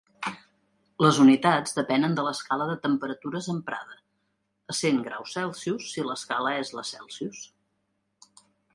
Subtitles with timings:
[1.05, 4.01] Les unitats depenen de l'escala de temperatures emprada,
[4.75, 7.49] essent °C si l'escala és la Celsius.